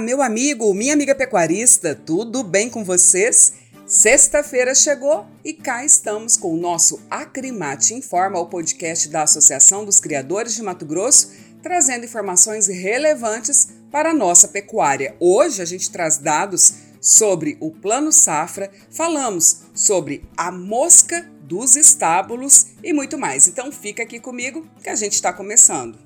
[0.00, 3.52] meu amigo, minha amiga pecuarista, tudo bem com vocês?
[3.86, 10.00] Sexta-feira chegou e cá estamos com o nosso Acrimate Informa, o podcast da Associação dos
[10.00, 11.32] Criadores de Mato Grosso,
[11.62, 15.14] trazendo informações relevantes para a nossa pecuária.
[15.20, 22.68] Hoje a gente traz dados sobre o Plano Safra, falamos sobre a mosca dos estábulos
[22.82, 23.46] e muito mais.
[23.46, 25.98] Então fica aqui comigo que a gente está começando.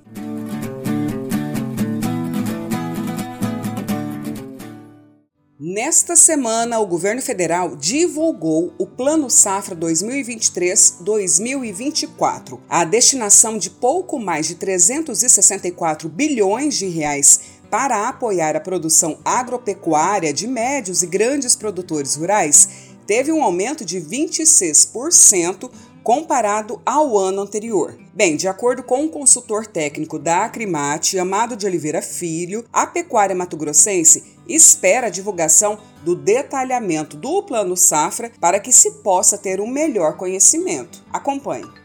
[5.75, 12.61] Nesta semana, o governo federal divulgou o Plano Safra 2023-2024.
[12.69, 20.31] A destinação de pouco mais de 364 bilhões de reais para apoiar a produção agropecuária
[20.31, 22.69] de médios e grandes produtores rurais
[23.05, 25.69] teve um aumento de 26%
[26.05, 27.97] comparado ao ano anterior.
[28.13, 33.35] Bem, de acordo com o consultor técnico da Acrimate, Amado de Oliveira Filho, a pecuária
[33.35, 39.65] mato-grossense espera a divulgação do detalhamento do Plano Safra para que se possa ter um
[39.65, 41.03] melhor conhecimento.
[41.11, 41.84] Acompanhe.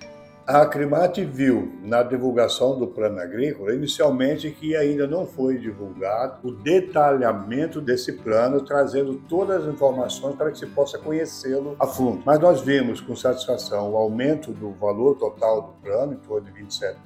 [0.51, 6.51] A Acrimate viu na divulgação do plano agrícola, inicialmente, que ainda não foi divulgado o
[6.51, 12.25] detalhamento desse plano, trazendo todas as informações para que se possa conhecê-lo a fundo.
[12.27, 16.65] Mas nós vimos com satisfação o aumento do valor total do plano, em torno de
[16.65, 16.97] 27%.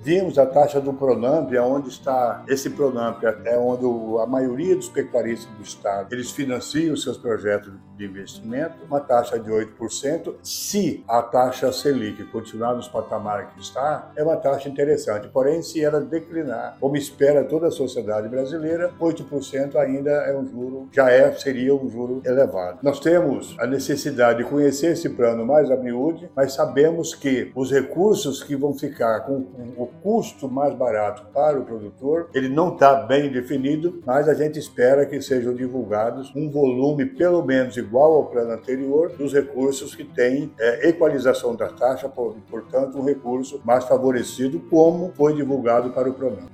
[0.00, 3.84] Vimos a taxa do Pronamp, onde está esse Pronamp, é onde
[4.22, 9.50] a maioria dos pecuaristas do Estado, eles financiam seus projetos de investimento, uma taxa de
[9.50, 10.36] 8%.
[10.44, 15.28] Se a taxa Selic continuar nos patamares que está, é uma taxa interessante.
[15.28, 20.88] Porém, se ela declinar, como espera toda a sociedade brasileira, 8% ainda é um juro,
[20.92, 22.78] já é, seria um juro elevado.
[22.82, 27.70] Nós temos a necessidade de conhecer esse plano mais a miúde, mas sabemos que os
[27.70, 29.44] recursos que vão ficar com
[29.76, 34.58] o custo mais barato para o produtor, ele não está bem definido, mas a gente
[34.58, 40.04] espera que sejam divulgados um volume pelo menos igual ao plano anterior dos recursos que
[40.04, 46.10] têm é, equalização da taxa, portanto, portanto, um recurso mais favorecido, como foi divulgado para
[46.10, 46.50] o programa.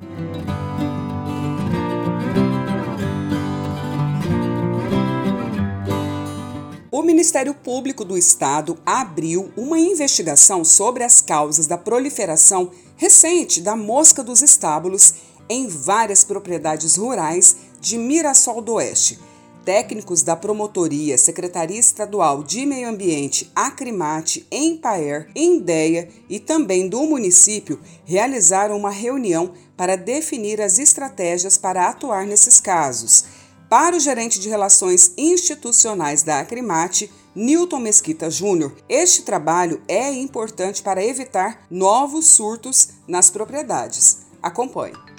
[6.91, 13.75] O Ministério Público do Estado abriu uma investigação sobre as causas da proliferação recente da
[13.75, 15.15] mosca dos estábulos
[15.49, 19.19] em várias propriedades rurais de Mirassol do Oeste
[19.65, 27.79] Técnicos da Promotoria, Secretaria Estadual de Meio Ambiente, Acrimate, Empaer, Endeia e também do município
[28.05, 33.25] realizaram uma reunião para definir as estratégias para atuar nesses casos.
[33.69, 40.83] Para o gerente de Relações Institucionais da Acrimate, Newton Mesquita Júnior, este trabalho é importante
[40.83, 44.27] para evitar novos surtos nas propriedades.
[44.43, 45.10] Acompanhe.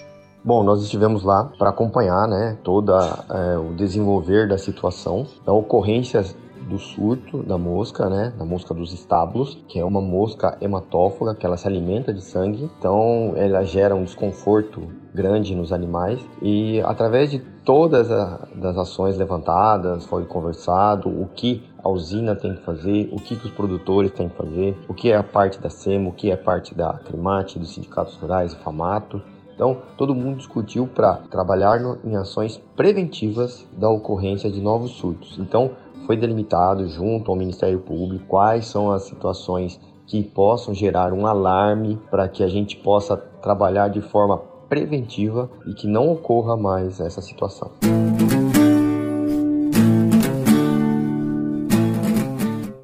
[0.44, 6.26] Bom, nós estivemos lá para acompanhar né, todo é, o desenvolver da situação, da ocorrência
[6.68, 11.46] do surto da mosca, né, da mosca dos estábulos, que é uma mosca hematófaga, que
[11.46, 16.20] ela se alimenta de sangue, então ela gera um desconforto grande nos animais.
[16.42, 22.64] E através de todas as ações levantadas foi conversado o que a usina tem que
[22.64, 25.70] fazer, o que, que os produtores têm que fazer, o que é a parte da
[25.70, 29.22] SEMO, o que é a parte da Climate, dos sindicatos rurais, FAMATO,
[29.62, 35.38] então, todo mundo discutiu para trabalhar no, em ações preventivas da ocorrência de novos surtos.
[35.38, 35.74] Então,
[36.08, 42.02] foi delimitado junto ao Ministério Público quais são as situações que possam gerar um alarme
[42.10, 47.22] para que a gente possa trabalhar de forma preventiva e que não ocorra mais essa
[47.22, 47.70] situação.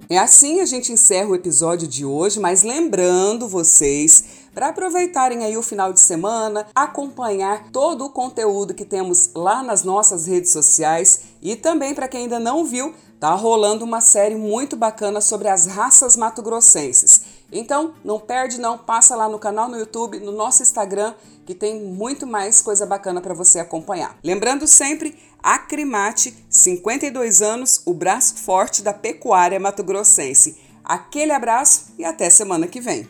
[0.08, 5.56] É assim a gente encerra o episódio de hoje, mas lembrando vocês para aproveitarem aí
[5.56, 11.26] o final de semana, acompanhar todo o conteúdo que temos lá nas nossas redes sociais
[11.44, 15.68] e também para quem ainda não viu, tá rolando uma série muito bacana sobre as
[15.68, 17.22] raças mato-grossenses.
[17.52, 21.14] Então, não perde não, passa lá no canal no YouTube, no nosso Instagram,
[21.46, 24.18] que tem muito mais coisa bacana para você acompanhar.
[24.24, 30.58] Lembrando sempre, Acrimate, 52 anos, o braço forte da pecuária mato-grossense.
[30.84, 33.08] Aquele abraço e até semana que vem.